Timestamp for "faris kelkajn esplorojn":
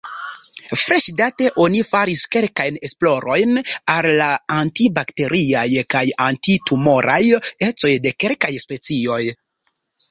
1.89-3.61